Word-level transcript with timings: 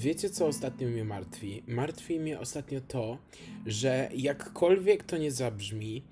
Wiecie, 0.00 0.30
co 0.30 0.46
ostatnio 0.46 0.88
mnie 0.88 1.04
martwi? 1.04 1.62
Martwi 1.66 2.20
mnie 2.20 2.40
ostatnio 2.40 2.80
to, 2.80 3.18
że 3.66 4.08
jakkolwiek 4.14 5.04
to 5.04 5.18
nie 5.18 5.32
zabrzmi, 5.32 6.02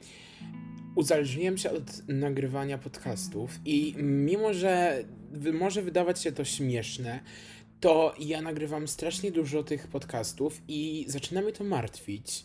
uzależniłem 0.94 1.58
się 1.58 1.70
od 1.70 2.08
nagrywania 2.08 2.78
podcastów 2.78 3.58
i 3.64 3.94
mimo, 3.98 4.54
że 4.54 5.04
może 5.52 5.82
wydawać 5.82 6.22
się 6.22 6.32
to 6.32 6.44
śmieszne, 6.44 7.20
to 7.80 8.14
ja 8.18 8.42
nagrywam 8.42 8.88
strasznie 8.88 9.32
dużo 9.32 9.62
tych 9.62 9.88
podcastów 9.88 10.62
i 10.68 11.04
zaczyna 11.08 11.42
mnie 11.42 11.52
to 11.52 11.64
martwić, 11.64 12.44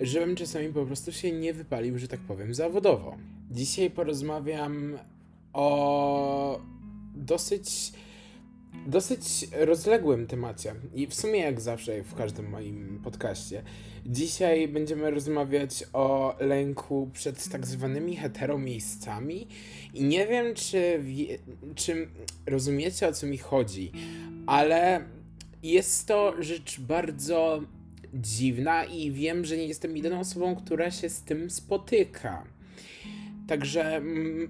żebym 0.00 0.36
czasami 0.36 0.68
po 0.68 0.86
prostu 0.86 1.12
się 1.12 1.32
nie 1.32 1.52
wypalił, 1.54 1.98
że 1.98 2.08
tak 2.08 2.20
powiem, 2.20 2.54
zawodowo. 2.54 3.16
Dzisiaj 3.50 3.90
porozmawiam 3.90 4.98
o 5.52 6.60
dosyć 7.14 7.92
dosyć 8.86 9.48
rozległym 9.52 10.26
temacie 10.26 10.74
i 10.94 11.06
w 11.06 11.14
sumie 11.14 11.40
jak 11.40 11.60
zawsze 11.60 12.02
w 12.02 12.14
każdym 12.14 12.50
moim 12.50 13.00
podcaście. 13.04 13.62
Dzisiaj 14.06 14.68
będziemy 14.68 15.10
rozmawiać 15.10 15.84
o 15.92 16.36
lęku 16.40 17.10
przed 17.12 17.48
tak 17.48 17.66
zwanymi 17.66 18.16
heteromiejscami 18.16 19.46
i 19.94 20.04
nie 20.04 20.26
wiem, 20.26 20.54
czy, 20.54 20.98
wie, 21.02 21.38
czy 21.74 22.08
rozumiecie 22.46 23.08
o 23.08 23.12
co 23.12 23.26
mi 23.26 23.38
chodzi, 23.38 23.92
ale 24.46 25.04
jest 25.62 26.08
to 26.08 26.34
rzecz 26.42 26.80
bardzo 26.80 27.62
dziwna 28.14 28.84
i 28.84 29.10
wiem, 29.10 29.44
że 29.44 29.56
nie 29.56 29.66
jestem 29.66 29.96
jedyną 29.96 30.20
osobą, 30.20 30.56
która 30.56 30.90
się 30.90 31.08
z 31.08 31.22
tym 31.22 31.50
spotyka. 31.50 32.44
Także 33.48 34.02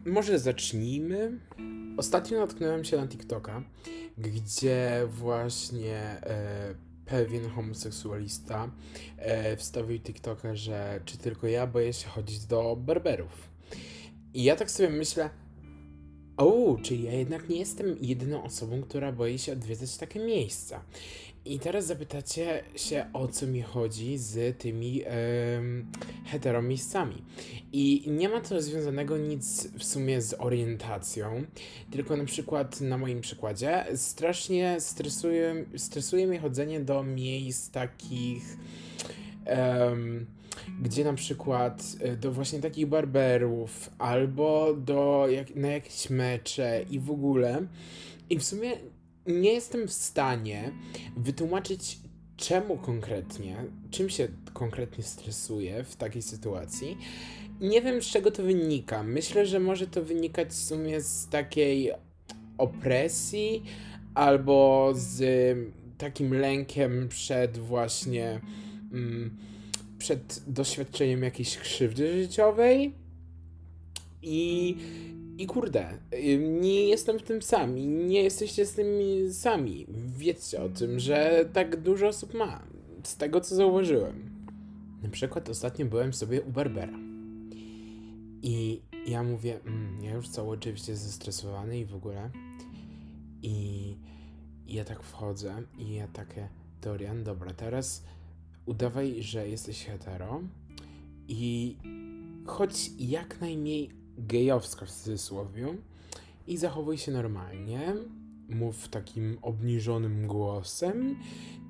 może 0.07 0.39
zacznijmy. 0.39 1.39
Ostatnio 1.97 2.41
natknąłem 2.41 2.85
się 2.85 2.97
na 2.97 3.09
TikToka, 3.09 3.63
gdzie 4.19 5.07
właśnie 5.09 5.97
e, 5.97 6.75
pewien 7.05 7.49
homoseksualista 7.49 8.71
e, 9.17 9.57
wstawił 9.57 10.01
TikToka, 10.01 10.57
że 10.57 11.01
czy 11.05 11.19
tylko 11.19 11.47
ja 11.47 11.67
boję 11.67 11.93
się 11.93 12.09
chodzić 12.09 12.47
do 12.47 12.77
barberów. 12.77 13.49
I 14.35 14.45
ja 14.45 14.57
tak 14.57 14.71
sobie 14.71 14.91
myślę, 14.91 15.31
o, 16.37 16.77
czy 16.83 16.97
ja 16.97 17.13
jednak 17.13 17.49
nie 17.49 17.59
jestem 17.59 17.97
jedyną 18.01 18.43
osobą, 18.43 18.83
która 18.83 19.13
boi 19.13 19.39
się 19.39 19.53
odwiedzać 19.53 19.97
takie 19.97 20.21
miejsca. 20.21 20.83
I 21.47 21.59
teraz 21.59 21.87
zapytacie 21.87 22.65
się, 22.77 23.07
o 23.13 23.29
co 23.29 23.47
mi 23.47 23.63
chodzi 23.63 24.19
z 24.19 24.59
tymi 24.59 25.03
heteromiejscami. 26.27 27.23
I 27.73 28.05
nie 28.11 28.29
ma 28.29 28.41
to 28.41 28.63
związanego 28.63 29.19
nic 29.19 29.69
w 29.79 29.85
sumie 29.85 30.23
z 30.23 30.35
orientacją, 30.39 31.45
tylko 31.91 32.17
na 32.17 32.25
przykład 32.25 32.81
na 32.81 32.99
moim 32.99 33.21
przykładzie 33.21 33.85
strasznie 33.95 34.77
stresuje, 34.81 35.65
stresuje 35.77 36.27
mnie 36.27 36.39
chodzenie 36.39 36.81
do 36.81 37.03
miejsc 37.03 37.71
takich, 37.71 38.57
gdzie 40.83 41.05
na 41.05 41.15
przykład 41.15 41.83
e, 42.01 42.17
do 42.17 42.33
właśnie 42.33 42.61
takich 42.61 42.87
barberów 42.87 43.91
albo 43.99 44.75
do 44.75 45.27
jak, 45.31 45.57
na 45.57 45.69
jakieś 45.69 46.11
mecze 46.11 46.85
i 46.91 47.01
w 47.01 47.11
ogóle. 47.11 47.67
I 48.31 48.39
w 48.39 48.45
sumie 48.45 48.73
nie 49.27 49.53
jestem 49.53 49.89
w 49.89 49.93
stanie 49.93 50.73
wytłumaczyć, 51.17 51.99
czemu 52.37 52.77
konkretnie, 52.77 53.57
czym 53.91 54.11
się 54.11 54.29
konkretnie 54.53 55.05
stresuję 55.05 55.85
w 55.85 55.97
takiej 55.97 56.23
sytuacji. 56.23 56.99
Nie 57.61 57.83
wiem, 57.83 58.03
z 58.03 58.07
czego 58.07 58.31
to 58.31 58.43
wynika. 58.43 59.03
Myślę, 59.03 59.47
że 59.47 59.61
może 59.61 59.87
to 59.87 60.03
wynikać 60.03 60.49
w 60.49 60.55
sumie 60.55 61.01
z 61.01 61.29
takiej 61.29 61.93
opresji 62.59 63.63
albo 64.15 64.93
z 64.95 65.57
takim 65.99 66.35
lękiem 66.35 67.09
przed 67.09 67.59
właśnie 67.59 68.41
mm, 68.93 69.37
przed 69.99 70.43
doświadczeniem 70.47 71.23
jakiejś 71.23 71.59
krzywdy 71.59 72.23
życiowej. 72.23 72.95
I 74.23 74.77
i 75.39 75.47
kurde, 75.47 75.99
y, 76.15 76.39
nie 76.39 76.89
jestem 76.89 77.19
w 77.19 77.23
tym 77.23 77.43
sam 77.43 77.79
i 77.79 77.87
nie 77.87 78.23
jesteście 78.23 78.67
z 78.67 78.73
tym 78.73 78.89
sami. 79.33 79.87
Wiedzcie 80.17 80.63
o 80.63 80.69
tym, 80.69 81.01
że 81.01 81.49
tak 81.53 81.81
dużo 81.81 82.09
osób 82.09 82.35
ma. 82.35 82.63
Z 83.03 83.17
tego 83.17 83.41
co 83.41 83.55
zauważyłem. 83.55 84.31
Na 85.03 85.09
przykład 85.09 85.49
ostatnio 85.49 85.87
byłem 85.87 86.13
sobie 86.13 86.43
u 86.43 86.51
Barbera. 86.51 86.99
I 88.43 88.81
ja 89.07 89.23
mówię, 89.23 89.61
mm, 89.67 90.05
ja 90.05 90.15
już 90.15 90.29
cały 90.29 90.49
oczywiście 90.49 90.97
zestresowany 90.97 91.79
i 91.79 91.85
w 91.85 91.95
ogóle. 91.95 92.31
I 93.43 93.97
ja 94.67 94.85
tak 94.85 95.03
wchodzę 95.03 95.63
i 95.79 95.95
ja 95.95 96.09
takie, 96.09 96.49
Dorian, 96.83 97.25
dobra, 97.25 97.55
teraz 97.55 98.05
udawaj, 98.67 99.23
że 99.23 99.49
jesteś 99.49 99.85
hetero 99.85 100.41
i 101.29 101.77
choć 102.47 102.91
jak 102.99 103.41
najmniej 103.41 104.04
gejowska 104.19 104.87
w 104.87 104.91
cudzysłowie 104.91 105.75
i 106.47 106.57
zachowuj 106.57 106.99
się 106.99 107.13
normalnie, 107.13 107.95
mów 108.49 108.89
takim 108.89 109.39
obniżonym 109.43 110.27
głosem, 110.27 111.17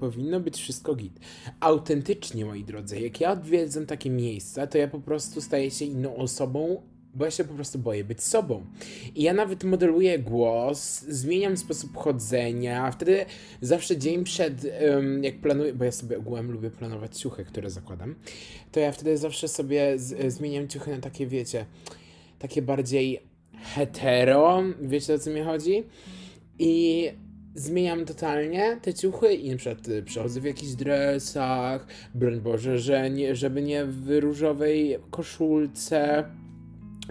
powinno 0.00 0.40
być 0.40 0.56
wszystko 0.56 0.94
git. 0.94 1.20
Autentycznie, 1.60 2.44
moi 2.44 2.64
drodzy, 2.64 3.00
jak 3.00 3.20
ja 3.20 3.32
odwiedzam 3.32 3.86
takie 3.86 4.10
miejsca, 4.10 4.66
to 4.66 4.78
ja 4.78 4.88
po 4.88 5.00
prostu 5.00 5.40
staję 5.40 5.70
się 5.70 5.84
inną 5.84 6.16
osobą, 6.16 6.82
bo 7.14 7.24
ja 7.24 7.30
się 7.30 7.44
po 7.44 7.54
prostu 7.54 7.78
boję 7.78 8.04
być 8.04 8.22
sobą. 8.22 8.66
I 9.14 9.22
ja 9.22 9.34
nawet 9.34 9.64
modeluję 9.64 10.18
głos, 10.18 11.00
zmieniam 11.08 11.56
sposób 11.56 11.96
chodzenia, 11.96 12.90
wtedy 12.90 13.26
zawsze 13.60 13.96
dzień 13.96 14.24
przed, 14.24 14.66
jak 15.20 15.40
planuję, 15.40 15.74
bo 15.74 15.84
ja 15.84 15.92
sobie 15.92 16.18
ogółem 16.18 16.50
lubię 16.50 16.70
planować 16.70 17.20
ciuchy, 17.20 17.44
które 17.44 17.70
zakładam, 17.70 18.14
to 18.72 18.80
ja 18.80 18.92
wtedy 18.92 19.18
zawsze 19.18 19.48
sobie 19.48 19.98
z, 19.98 20.32
zmieniam 20.32 20.68
ciuchy 20.68 20.90
na 20.90 20.98
takie, 20.98 21.26
wiecie, 21.26 21.66
takie 22.44 22.62
bardziej 22.62 23.20
hetero, 23.74 24.62
wiecie 24.82 25.14
o 25.14 25.18
co 25.18 25.30
mi 25.30 25.40
chodzi? 25.40 25.84
I 26.58 27.10
zmieniam 27.54 28.04
totalnie 28.04 28.78
te 28.82 28.94
ciuchy 28.94 29.34
i 29.34 29.50
na 29.50 29.56
przykład 29.56 29.88
y, 29.88 30.02
przychodzę 30.02 30.40
w 30.40 30.44
jakichś 30.44 30.72
dresach, 30.72 31.86
broń 32.14 32.40
Boże, 32.40 32.78
że 32.78 33.10
nie, 33.10 33.36
żeby 33.36 33.62
nie 33.62 33.84
w 33.84 34.18
różowej 34.20 34.98
koszulce 35.10 36.24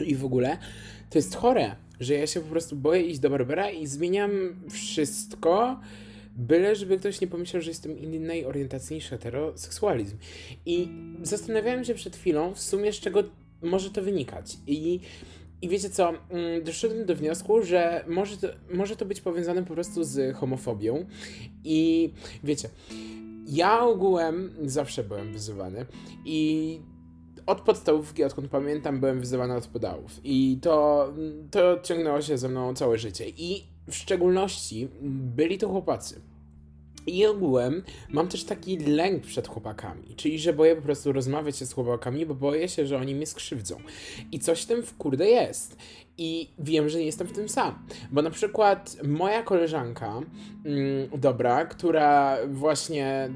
i 0.05 0.15
w 0.15 0.25
ogóle. 0.25 0.57
To 1.09 1.17
jest 1.17 1.35
chore, 1.35 1.75
że 1.99 2.13
ja 2.13 2.27
się 2.27 2.39
po 2.39 2.47
prostu 2.47 2.75
boję 2.75 3.01
iść 3.01 3.19
do 3.19 3.29
Barbera 3.29 3.69
i 3.69 3.87
zmieniam 3.87 4.31
wszystko, 4.69 5.79
byle 6.35 6.75
żeby 6.75 6.97
ktoś 6.97 7.21
nie 7.21 7.27
pomyślał, 7.27 7.61
że 7.61 7.71
jestem 7.71 7.99
innej 7.99 8.45
orientacji 8.45 8.95
niż 8.95 9.09
heteroseksualizm. 9.09 10.17
I 10.65 10.87
zastanawiałem 11.23 11.85
się 11.85 11.93
przed 11.93 12.15
chwilą 12.15 12.53
w 12.53 12.59
sumie 12.59 12.93
z 12.93 12.99
czego 12.99 13.23
może 13.63 13.89
to 13.89 14.01
wynikać. 14.01 14.57
I, 14.67 14.99
i 15.61 15.69
wiecie 15.69 15.89
co, 15.89 16.09
mm, 16.09 16.63
doszedłem 16.63 17.05
do 17.05 17.15
wniosku, 17.15 17.63
że 17.63 18.05
może 18.07 18.37
to, 18.37 18.47
może 18.73 18.95
to 18.95 19.05
być 19.05 19.21
powiązane 19.21 19.63
po 19.63 19.73
prostu 19.73 20.03
z 20.03 20.35
homofobią. 20.35 21.05
I 21.63 22.09
wiecie, 22.43 22.69
ja 23.47 23.81
ogółem 23.81 24.51
zawsze 24.65 25.03
byłem 25.03 25.33
wyzywany 25.33 25.85
i 26.25 26.79
od 27.45 27.61
podstawówki, 27.61 28.23
odkąd 28.23 28.47
pamiętam, 28.47 28.99
byłem 28.99 29.19
wyzywany 29.19 29.55
od 29.55 29.67
pedałów. 29.67 30.19
I 30.23 30.57
to, 30.61 31.07
to 31.51 31.79
ciągnęło 31.83 32.21
się 32.21 32.37
ze 32.37 32.49
mną 32.49 32.73
całe 32.75 32.97
życie. 32.97 33.25
I 33.29 33.63
w 33.87 33.95
szczególności 33.95 34.87
byli 35.35 35.57
to 35.57 35.69
chłopacy. 35.69 36.21
I 37.07 37.25
ogółem 37.25 37.83
mam 38.09 38.27
też 38.27 38.43
taki 38.43 38.77
lęk 38.77 39.23
przed 39.23 39.47
chłopakami, 39.47 40.15
czyli 40.15 40.39
że 40.39 40.53
boję 40.53 40.75
po 40.75 40.81
prostu 40.81 41.11
rozmawiać 41.11 41.57
się 41.57 41.65
z 41.65 41.73
chłopakami, 41.73 42.25
bo 42.25 42.35
boję 42.35 42.69
się, 42.69 42.85
że 42.85 42.97
oni 42.97 43.15
mnie 43.15 43.25
skrzywdzą. 43.25 43.75
I 44.31 44.39
coś 44.39 44.61
w 44.61 44.65
tym 44.65 44.83
w 44.83 44.97
kurde 44.97 45.29
jest. 45.29 45.77
I 46.17 46.49
wiem, 46.59 46.89
że 46.89 46.99
nie 46.99 47.05
jestem 47.05 47.27
w 47.27 47.31
tym 47.33 47.49
sam. 47.49 47.87
Bo 48.11 48.21
na 48.21 48.29
przykład 48.29 48.97
moja 49.03 49.43
koleżanka, 49.43 50.21
mm, 50.65 51.09
dobra, 51.17 51.65
która 51.65 52.37
właśnie 52.47 53.29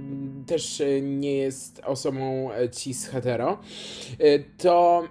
też 0.45 0.83
nie 1.01 1.35
jest 1.35 1.81
osobą 1.85 2.49
cis 2.71 3.07
hetero, 3.07 3.59
y, 4.21 4.43
to. 4.57 5.03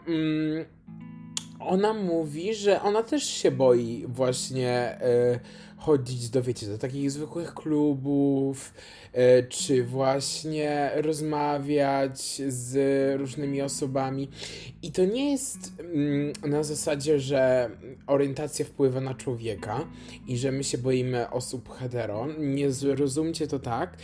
Ona 1.66 1.92
mówi, 1.92 2.54
że 2.54 2.82
ona 2.82 3.02
też 3.02 3.24
się 3.24 3.50
boi 3.50 4.04
właśnie 4.08 4.98
y, 5.34 5.76
chodzić 5.76 6.28
do, 6.30 6.42
wiecie, 6.42 6.66
do 6.66 6.78
takich 6.78 7.10
zwykłych 7.10 7.54
klubów, 7.54 8.74
e, 9.12 9.42
czy 9.42 9.84
właśnie 9.84 10.90
rozmawiać 10.94 12.42
z 12.48 12.76
różnymi 13.20 13.62
osobami. 13.62 14.28
I 14.82 14.92
to 14.92 15.04
nie 15.04 15.30
jest 15.30 15.72
mm, 15.78 16.32
na 16.46 16.62
zasadzie, 16.62 17.20
że 17.20 17.70
orientacja 18.06 18.64
wpływa 18.64 19.00
na 19.00 19.14
człowieka 19.14 19.86
i 20.26 20.38
że 20.38 20.52
my 20.52 20.64
się 20.64 20.78
boimy 20.78 21.30
osób 21.30 21.78
hetero. 21.78 22.26
Nie 22.38 22.70
zrozumcie 22.70 23.46
to 23.46 23.58
tak, 23.58 23.96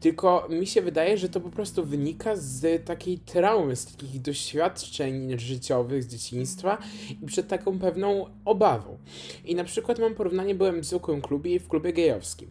tylko 0.00 0.48
mi 0.50 0.66
się 0.66 0.82
wydaje, 0.82 1.18
że 1.18 1.28
to 1.28 1.40
po 1.40 1.50
prostu 1.50 1.84
wynika 1.84 2.36
z 2.36 2.84
takiej 2.84 3.18
traumy, 3.18 3.76
z 3.76 3.86
takich 3.86 4.20
doświadczeń 4.20 5.38
życiowych 5.38 6.02
z 6.04 6.06
dzieciństwa 6.06 6.78
i 7.22 7.26
przed 7.26 7.48
taką 7.48 7.78
pewną 7.78 8.26
obawą. 8.44 8.98
I 9.44 9.54
na 9.54 9.64
przykład 9.64 9.98
mam 9.98 10.14
porównanie, 10.14 10.54
byłem 10.54 10.80
w 10.80 10.84
zwykłym 10.84 11.20
klubie 11.20 11.54
i 11.54 11.58
w 11.58 11.68
klubie 11.68 11.92
gejowskim. 11.92 12.50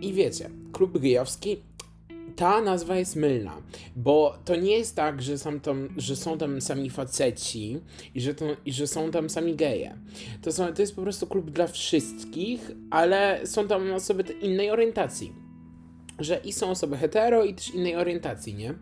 I 0.00 0.12
wiecie, 0.12 0.50
klub 0.72 0.98
gejowski 0.98 1.56
ta 2.36 2.60
nazwa 2.60 2.96
jest 2.96 3.16
mylna, 3.16 3.62
bo 3.96 4.38
to 4.44 4.56
nie 4.56 4.78
jest 4.78 4.96
tak, 4.96 5.22
że 5.22 5.38
są 5.38 5.60
tam, 5.60 5.88
że 5.96 6.16
są 6.16 6.38
tam 6.38 6.60
sami 6.60 6.90
faceci 6.90 7.80
i 8.14 8.20
że, 8.20 8.34
to, 8.34 8.44
i 8.66 8.72
że 8.72 8.86
są 8.86 9.10
tam 9.10 9.30
sami 9.30 9.54
geje. 9.54 9.98
To, 10.42 10.52
są, 10.52 10.72
to 10.72 10.82
jest 10.82 10.96
po 10.96 11.02
prostu 11.02 11.26
klub 11.26 11.50
dla 11.50 11.66
wszystkich, 11.66 12.70
ale 12.90 13.40
są 13.44 13.68
tam 13.68 13.92
osoby 13.92 14.24
innej 14.42 14.70
orientacji. 14.70 15.32
Że 16.18 16.40
i 16.44 16.52
są 16.52 16.70
osoby 16.70 16.96
hetero, 16.96 17.44
i 17.44 17.54
też 17.54 17.74
innej 17.74 17.96
orientacji, 17.96 18.54
nie? 18.54 18.74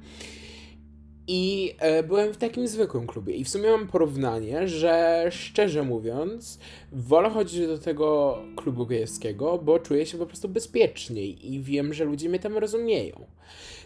I 1.26 1.74
e, 1.78 2.02
byłem 2.02 2.32
w 2.32 2.36
takim 2.36 2.68
zwykłym 2.68 3.06
klubie. 3.06 3.34
I 3.34 3.44
w 3.44 3.48
sumie 3.48 3.70
mam 3.70 3.88
porównanie, 3.88 4.68
że 4.68 5.26
szczerze 5.30 5.82
mówiąc, 5.82 6.58
wolę 6.92 7.30
chodzić 7.30 7.66
do 7.66 7.78
tego 7.78 8.38
klubu 8.56 8.86
gejskiego, 8.86 9.58
bo 9.58 9.78
czuję 9.78 10.06
się 10.06 10.18
po 10.18 10.26
prostu 10.26 10.48
bezpieczniej 10.48 11.52
i 11.52 11.60
wiem, 11.60 11.94
że 11.94 12.04
ludzie 12.04 12.28
mnie 12.28 12.38
tam 12.38 12.58
rozumieją. 12.58 13.26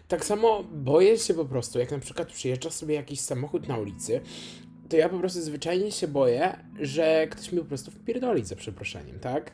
Tak 0.08 0.24
samo 0.24 0.64
boję 0.72 1.18
się 1.18 1.34
po 1.34 1.44
prostu, 1.44 1.78
jak 1.78 1.90
na 1.90 1.98
przykład 1.98 2.32
przyjeżdża 2.32 2.70
sobie 2.70 2.94
jakiś 2.94 3.20
samochód 3.20 3.68
na 3.68 3.78
ulicy, 3.78 4.20
to 4.88 4.96
ja 4.96 5.08
po 5.08 5.18
prostu 5.18 5.40
zwyczajnie 5.40 5.92
się 5.92 6.08
boję, 6.08 6.56
że 6.80 7.26
ktoś 7.30 7.52
mi 7.52 7.58
po 7.58 7.64
prostu 7.64 7.90
wpierdoli 7.90 8.44
za 8.44 8.56
przeproszeniem, 8.56 9.18
tak? 9.18 9.52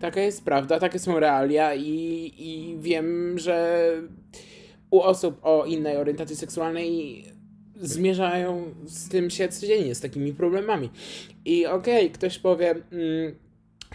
Taka 0.00 0.20
jest 0.20 0.44
prawda, 0.44 0.80
takie 0.80 0.98
są 0.98 1.20
realia 1.20 1.74
i, 1.74 2.32
i 2.38 2.76
wiem, 2.80 3.38
że 3.38 3.90
u 4.90 5.00
osób 5.00 5.38
o 5.42 5.64
innej 5.64 5.96
orientacji 5.96 6.36
seksualnej 6.36 7.24
zmierzają 7.80 8.74
z 8.84 9.08
tym 9.08 9.30
się 9.30 9.48
codziennie, 9.48 9.94
z 9.94 10.00
takimi 10.00 10.34
problemami. 10.34 10.90
I 11.44 11.66
okej, 11.66 12.06
okay, 12.06 12.10
ktoś 12.10 12.38
powie, 12.38 12.70
mm, 12.70 13.34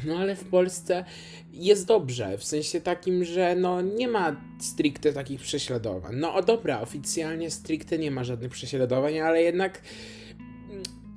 no 0.06 0.18
ale 0.18 0.36
w 0.36 0.44
Polsce 0.44 1.06
jest 1.54 1.88
dobrze, 1.88 2.38
w 2.38 2.44
sensie 2.44 2.82
takim, 2.82 3.24
że 3.24 3.56
no 3.56 3.82
nie 3.82 4.08
ma 4.08 4.42
stricte 4.60 5.14
takich 5.14 5.42
prześladowań. 5.42 6.16
No 6.16 6.36
o 6.36 6.44
dobra, 6.44 6.82
oficjalnie 6.82 7.52
stricte 7.52 7.98
nie 7.98 8.12
ma 8.12 8.24
żadnych 8.24 8.52
prześladowań, 8.52 9.20
ale 9.20 9.42
jednak 9.42 9.82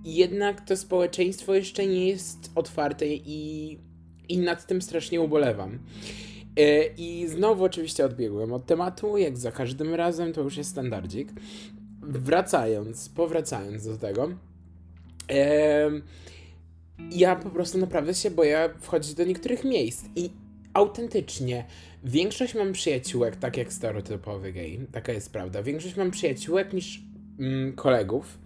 jednak 0.05 0.61
to 0.61 0.77
społeczeństwo 0.77 1.55
jeszcze 1.55 1.87
nie 1.87 2.09
jest 2.09 2.50
otwarte 2.55 3.06
i, 3.06 3.79
i 4.29 4.38
nad 4.38 4.67
tym 4.67 4.82
strasznie 4.82 5.20
ubolewam. 5.20 5.79
E, 6.56 6.87
I 6.87 7.29
znowu 7.29 7.65
oczywiście 7.65 8.05
odbiegłem 8.05 8.53
od 8.53 8.67
tematu, 8.67 9.19
jak 9.19 9.39
za 9.39 9.53
każdym 9.53 9.95
razem, 9.95 10.33
to 10.33 10.41
już 10.41 10.56
jest 10.56 10.71
standardzik. 10.71 11.33
Wracając, 12.03 13.09
powracając 13.09 13.87
do 13.87 13.97
tego, 13.97 14.31
ja 17.11 17.37
po 17.37 17.51
prostu 17.51 17.79
naprawdę 17.79 18.15
się 18.15 18.31
boję 18.31 18.71
wchodzić 18.81 19.15
do 19.15 19.25
niektórych 19.25 19.65
miejsc 19.65 20.05
i 20.17 20.31
autentycznie 20.75 21.65
większość 22.05 22.55
mam 22.55 22.73
przyjaciółek, 22.73 23.37
tak 23.37 23.56
jak 23.56 23.73
stereotypowy 23.73 24.53
gay, 24.53 24.87
taka 24.93 25.12
jest 25.12 25.33
prawda. 25.33 25.62
Większość 25.62 25.97
mam 25.97 26.11
przyjaciółek 26.11 26.73
niż 26.73 27.03
mm, 27.39 27.73
kolegów. 27.73 28.39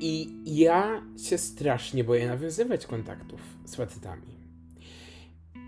I 0.00 0.34
ja 0.44 1.02
się 1.24 1.38
strasznie 1.38 2.04
boję 2.04 2.26
nawiązywać 2.26 2.86
kontaktów 2.86 3.40
z 3.64 3.74
facetami. 3.74 4.35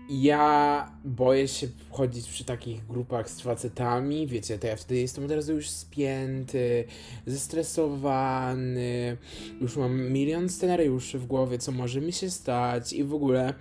Ja 0.09 0.91
boję 1.05 1.47
się 1.47 1.67
chodzić 1.91 2.27
przy 2.27 2.43
takich 2.43 2.87
grupach 2.87 3.29
z 3.29 3.41
facetami, 3.41 4.27
wiecie, 4.27 4.59
to 4.59 4.67
ja 4.67 4.75
wtedy 4.75 5.01
jestem 5.01 5.25
od 5.25 5.31
razu 5.31 5.53
już 5.53 5.69
spięty, 5.69 6.83
zestresowany, 7.25 9.17
już 9.61 9.77
mam 9.77 10.01
milion 10.01 10.49
scenariuszy 10.49 11.19
w 11.19 11.25
głowie, 11.25 11.57
co 11.57 11.71
może 11.71 12.01
mi 12.01 12.13
się 12.13 12.29
stać 12.29 12.93
i 12.93 13.03
w 13.03 13.13
ogóle. 13.13 13.53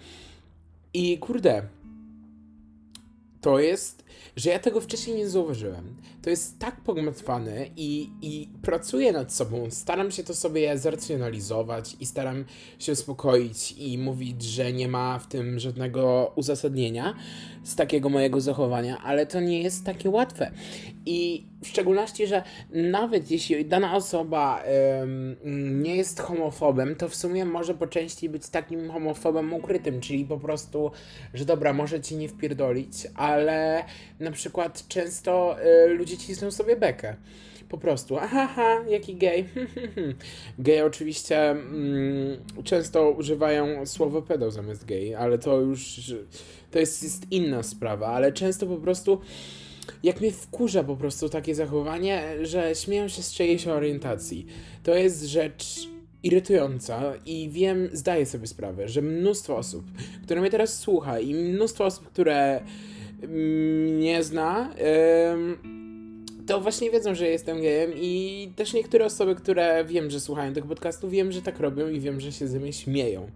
I 0.95 1.19
kurde, 1.19 1.63
to 3.41 3.59
jest 3.59 4.09
że 4.39 4.51
ja 4.51 4.59
tego 4.59 4.81
wcześniej 4.81 5.17
nie 5.17 5.29
zauważyłem. 5.29 5.97
To 6.23 6.31
jest 6.31 6.59
tak 6.59 6.81
pogmatwane 6.81 7.67
i, 7.77 8.11
i 8.23 8.49
pracuję 8.63 9.13
nad 9.13 9.33
sobą, 9.35 9.67
staram 9.71 10.11
się 10.11 10.25
to 10.25 10.35
sobie 10.35 10.79
zracjonalizować 10.79 11.97
i 12.01 12.07
staram 12.07 12.45
się 12.79 12.93
uspokoić 12.93 13.75
i 13.79 13.99
mówić, 13.99 14.43
że 14.43 14.73
nie 14.73 14.89
ma 14.89 15.19
w 15.19 15.27
tym 15.27 15.59
żadnego 15.59 16.33
uzasadnienia 16.37 17.15
z 17.65 17.77
takiego 17.77 18.09
mojego 18.09 18.41
zachowania, 18.41 18.99
ale 18.99 19.27
to 19.27 19.41
nie 19.41 19.63
jest 19.63 19.85
takie 19.85 20.11
łatwe. 20.11 20.51
I 21.07 21.47
w 21.63 21.69
szczególności, 21.69 22.27
że 22.27 22.43
nawet 22.71 23.31
jeśli 23.31 23.65
dana 23.65 23.97
osoba 23.97 24.63
ym, 25.03 25.83
nie 25.83 25.97
jest 25.97 26.21
homofobem, 26.21 26.97
to 26.97 27.09
w 27.09 27.15
sumie 27.15 27.45
może 27.45 27.75
po 27.75 27.87
części 27.87 28.29
być 28.29 28.49
takim 28.49 28.91
homofobem 28.91 29.53
ukrytym, 29.55 30.01
czyli 30.01 30.25
po 30.25 30.39
prostu, 30.39 30.91
że 31.35 31.45
dobra, 31.45 31.73
może 31.73 32.01
ci 32.01 32.17
nie 32.17 32.29
wpierdolić, 32.29 32.93
ale 33.29 33.85
na 34.21 34.31
przykład 34.31 34.89
często 34.89 35.57
y, 35.85 35.89
ludzie 35.89 36.17
cisną 36.17 36.51
sobie 36.51 36.77
bekę. 36.77 37.17
Po 37.69 37.79
prostu, 37.79 38.19
aha, 38.19 38.85
jaki 38.89 39.17
gej. 39.17 39.45
gej 40.59 40.83
oczywiście 40.83 41.51
mm, 41.51 42.37
często 42.65 43.11
używają 43.11 43.87
słowo 43.87 44.23
pedał 44.23 44.51
zamiast 44.51 44.85
gej, 44.85 45.15
ale 45.15 45.39
to 45.39 45.61
już 45.61 46.01
to 46.71 46.79
jest, 46.79 47.03
jest 47.03 47.33
inna 47.33 47.63
sprawa, 47.63 48.07
ale 48.07 48.33
często 48.33 48.67
po 48.67 48.77
prostu 48.77 49.21
jak 50.03 50.21
mnie 50.21 50.33
wkurza 50.33 50.85
po 50.85 50.97
prostu 50.97 51.29
takie 51.29 51.55
zachowanie, 51.55 52.23
że 52.43 52.75
śmieją 52.75 53.09
się 53.09 53.23
z 53.23 53.33
czyjejś 53.33 53.67
orientacji. 53.67 54.47
To 54.83 54.95
jest 54.95 55.25
rzecz 55.25 55.89
irytująca 56.23 57.13
i 57.27 57.49
wiem, 57.51 57.89
zdaję 57.93 58.27
sobie 58.27 58.47
sprawę, 58.47 58.89
że 58.89 59.03
mnóstwo 59.03 59.57
osób, 59.57 59.85
które 60.23 60.41
mnie 60.41 60.51
teraz 60.51 60.79
słucha 60.79 61.21
i 61.21 61.35
mnóstwo 61.35 61.85
osób, 61.85 62.07
które 62.07 62.61
mnie 63.29 64.23
zna, 64.23 64.75
to 66.47 66.61
właśnie 66.61 66.91
wiedzą, 66.91 67.15
że 67.15 67.29
jestem 67.29 67.61
gejem 67.61 67.91
i 67.97 68.53
też 68.57 68.73
niektóre 68.73 69.05
osoby, 69.05 69.35
które 69.35 69.85
wiem, 69.85 70.11
że 70.11 70.21
słuchają 70.21 70.53
tego 70.53 70.69
podcastu, 70.69 71.09
wiem, 71.09 71.33
że 71.33 71.43
tak 71.43 71.61
robią 71.61 71.89
i 71.89 72.01
wiem, 72.01 72.21
że 72.21 72.33
się 72.33 72.49
ze 72.49 72.61
mnie 72.61 72.73
śmieją. 72.73 73.31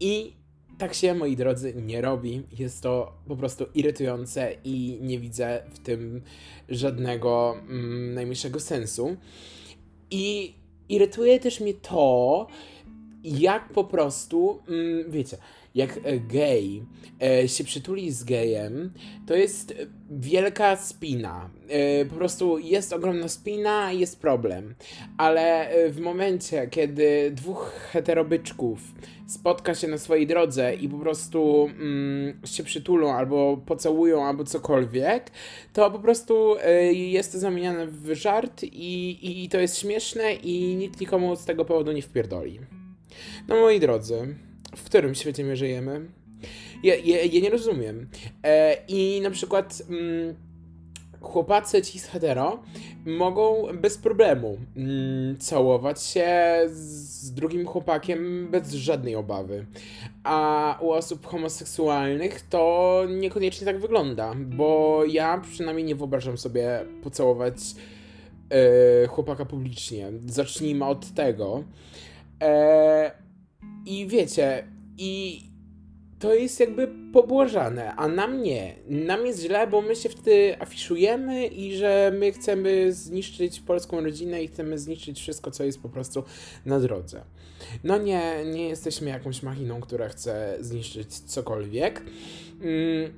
I 0.00 0.32
tak 0.78 0.94
się, 0.94 1.14
moi 1.14 1.36
drodzy, 1.36 1.74
nie 1.76 2.00
robi. 2.00 2.42
Jest 2.58 2.82
to 2.82 3.12
po 3.28 3.36
prostu 3.36 3.64
irytujące 3.74 4.54
i 4.64 4.98
nie 5.00 5.18
widzę 5.18 5.62
w 5.70 5.78
tym 5.78 6.22
żadnego 6.68 7.56
mm, 7.68 8.14
najmniejszego 8.14 8.60
sensu. 8.60 9.16
I 10.10 10.54
irytuje 10.88 11.40
też 11.40 11.60
mnie 11.60 11.74
to, 11.74 12.46
jak 13.24 13.72
po 13.72 13.84
prostu, 13.84 14.58
mm, 14.68 15.10
wiecie, 15.10 15.36
jak 15.74 16.00
e, 16.04 16.18
gej 16.18 16.84
e, 17.22 17.48
się 17.48 17.64
przytuli 17.64 18.12
z 18.12 18.24
gejem, 18.24 18.92
to 19.26 19.34
jest 19.34 19.74
wielka 20.10 20.76
spina. 20.76 21.50
E, 21.68 22.04
po 22.04 22.14
prostu 22.14 22.58
jest 22.58 22.92
ogromna 22.92 23.28
spina 23.28 23.92
i 23.92 23.98
jest 23.98 24.20
problem. 24.20 24.74
Ale 25.18 25.70
w 25.90 26.00
momencie, 26.00 26.68
kiedy 26.70 27.30
dwóch 27.30 27.72
heterobyczków 27.92 28.78
spotka 29.26 29.74
się 29.74 29.88
na 29.88 29.98
swojej 29.98 30.26
drodze 30.26 30.74
i 30.74 30.88
po 30.88 30.98
prostu 30.98 31.70
mm, 31.80 32.40
się 32.44 32.64
przytulą 32.64 33.12
albo 33.12 33.56
pocałują 33.66 34.24
albo 34.24 34.44
cokolwiek, 34.44 35.30
to 35.72 35.90
po 35.90 35.98
prostu 35.98 36.56
jest 36.92 37.32
to 37.32 37.38
zamieniane 37.38 37.86
w 37.86 38.14
żart 38.14 38.62
i, 38.62 39.44
i 39.44 39.48
to 39.48 39.58
jest 39.58 39.78
śmieszne 39.78 40.34
i 40.34 40.76
nikt 40.76 41.00
nikomu 41.00 41.36
z 41.36 41.44
tego 41.44 41.64
powodu 41.64 41.92
nie 41.92 42.02
wpierdoli. 42.02 42.60
No 43.48 43.56
moi 43.56 43.80
drodzy, 43.80 44.34
w 44.76 44.84
którym 44.84 45.14
świecie 45.14 45.44
my 45.44 45.56
żyjemy? 45.56 46.08
Ja, 46.82 46.94
ja, 46.94 47.22
ja 47.22 47.40
nie 47.40 47.50
rozumiem. 47.50 48.08
E, 48.42 48.76
I 48.88 49.20
na 49.20 49.30
przykład 49.30 49.82
mm, 49.90 50.34
chłopacy 51.20 51.82
ci 51.82 51.98
z 51.98 52.06
hetero 52.06 52.62
mogą 53.06 53.66
bez 53.80 53.98
problemu 53.98 54.58
mm, 54.76 55.38
całować 55.38 56.02
się 56.02 56.28
z 56.66 57.32
drugim 57.32 57.66
chłopakiem 57.66 58.48
bez 58.50 58.72
żadnej 58.72 59.16
obawy. 59.16 59.66
A 60.24 60.78
u 60.80 60.90
osób 60.90 61.26
homoseksualnych 61.26 62.40
to 62.40 63.02
niekoniecznie 63.08 63.66
tak 63.66 63.80
wygląda, 63.80 64.34
bo 64.36 65.00
ja 65.08 65.40
przynajmniej 65.52 65.86
nie 65.86 65.94
wyobrażam 65.94 66.38
sobie 66.38 66.84
pocałować 67.02 67.56
e, 68.50 69.06
chłopaka 69.06 69.44
publicznie. 69.44 70.12
Zacznijmy 70.26 70.84
od 70.84 71.14
tego. 71.14 71.64
E, 72.42 73.23
i 73.86 74.06
wiecie, 74.06 74.68
i 74.98 75.42
to 76.18 76.34
jest 76.34 76.60
jakby 76.60 76.88
pobłażane, 77.12 77.94
a 77.96 78.08
nam 78.08 78.42
nie. 78.42 78.74
Nam 78.88 79.26
jest 79.26 79.40
źle, 79.40 79.66
bo 79.66 79.82
my 79.82 79.96
się 79.96 80.08
wtedy 80.08 80.56
afiszujemy 80.60 81.46
i 81.46 81.76
że 81.76 82.12
my 82.18 82.32
chcemy 82.32 82.92
zniszczyć 82.92 83.60
polską 83.60 84.00
rodzinę 84.00 84.42
i 84.42 84.48
chcemy 84.48 84.78
zniszczyć 84.78 85.20
wszystko, 85.20 85.50
co 85.50 85.64
jest 85.64 85.82
po 85.82 85.88
prostu 85.88 86.24
na 86.66 86.80
drodze. 86.80 87.24
No 87.84 87.98
nie, 87.98 88.44
nie 88.44 88.68
jesteśmy 88.68 89.10
jakąś 89.10 89.42
machiną, 89.42 89.80
która 89.80 90.08
chce 90.08 90.56
zniszczyć 90.60 91.14
cokolwiek. 91.14 92.02
Mm. 92.60 93.12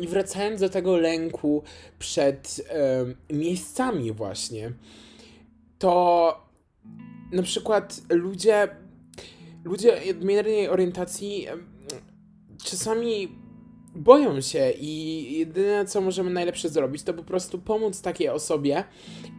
I 0.00 0.08
wracając 0.08 0.60
do 0.60 0.68
tego 0.68 0.96
lęku 0.96 1.62
przed 1.98 2.60
y, 3.30 3.34
miejscami 3.34 4.12
właśnie, 4.12 4.72
to 5.78 6.50
na 7.32 7.42
przykład 7.42 8.00
ludzie 8.10 8.68
ludzie 9.64 10.00
odmiennej 10.10 10.68
orientacji 10.68 11.46
czasami 12.64 13.28
boją 13.94 14.40
się 14.40 14.70
i 14.80 15.38
jedyne 15.38 15.84
co 15.84 16.00
możemy 16.00 16.30
najlepsze 16.30 16.68
zrobić 16.68 17.02
to 17.02 17.14
po 17.14 17.22
prostu 17.22 17.58
pomóc 17.58 18.02
takiej 18.02 18.28
osobie 18.28 18.84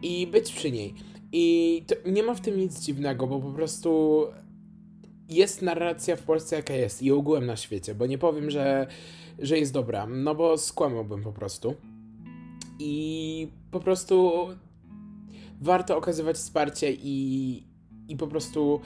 i 0.02 0.26
być 0.26 0.52
przy 0.52 0.72
niej. 0.72 0.94
I 1.32 1.84
nie 2.06 2.22
ma 2.22 2.34
w 2.34 2.40
tym 2.40 2.58
nic 2.58 2.80
dziwnego, 2.80 3.26
bo 3.26 3.40
po 3.40 3.52
prostu 3.52 4.22
jest 5.28 5.62
narracja 5.62 6.16
w 6.16 6.22
Polsce 6.22 6.56
jaka 6.56 6.74
jest 6.74 7.02
i 7.02 7.12
ogółem 7.12 7.46
na 7.46 7.56
świecie, 7.56 7.94
bo 7.94 8.06
nie 8.06 8.18
powiem, 8.18 8.50
że, 8.50 8.86
że 9.38 9.58
jest 9.58 9.72
dobra, 9.72 10.06
no 10.06 10.34
bo 10.34 10.58
skłamałbym 10.58 11.22
po 11.22 11.32
prostu. 11.32 11.74
I 12.78 13.48
po 13.70 13.80
prostu 13.80 14.32
warto 15.60 15.96
okazywać 15.96 16.36
wsparcie 16.36 16.92
i, 16.92 17.66
i 18.08 18.16
po 18.16 18.26
prostu 18.26 18.80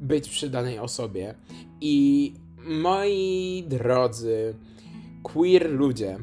być 0.00 0.28
przy 0.28 0.50
danej 0.50 0.78
osobie. 0.78 1.34
I 1.80 2.34
moi 2.58 3.64
drodzy, 3.68 4.54
queer 5.22 5.70
ludzie, 5.70 6.18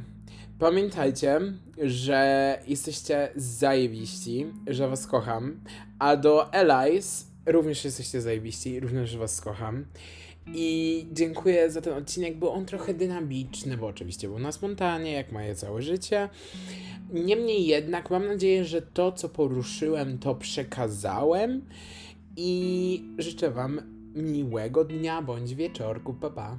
pamiętajcie, 0.60 1.40
że 1.78 2.60
jesteście 2.68 3.30
zajebiści, 3.36 4.46
że 4.68 4.88
was 4.88 5.08
kocham, 5.08 5.60
a 6.00 6.16
do 6.16 6.54
Elias 6.54 7.28
również 7.46 7.86
jesteście 7.86 8.22
zajebiści, 8.22 8.80
również 8.80 9.18
was 9.18 9.42
kocham. 9.42 9.86
I 10.48 11.08
dziękuję 11.12 11.72
za 11.72 11.82
ten 11.82 11.94
odcinek, 11.94 12.38
bo 12.38 12.54
on 12.54 12.66
trochę 12.66 12.94
dynamiczny, 12.94 13.78
bo 13.78 13.88
oczywiście 13.88 14.28
był 14.28 14.40
na 14.40 14.52
spontanie, 14.52 15.12
jak 15.12 15.32
moje 15.32 15.56
całe 15.56 15.82
życie. 15.82 16.30
Niemniej 17.14 17.66
jednak 17.66 18.10
mam 18.10 18.28
nadzieję, 18.28 18.66
że 18.66 18.82
to, 18.82 19.12
co 19.12 19.30
poruszyłem, 19.30 20.18
to 20.18 20.36
przekazałem 20.36 21.62
i 22.38 23.04
życzę 23.18 23.52
Wam 23.52 23.82
miłego 24.16 24.86
dnia 24.86 25.22
bądź 25.22 25.56
wieczorku. 25.56 26.14
Pa, 26.14 26.30
pa. 26.30 26.58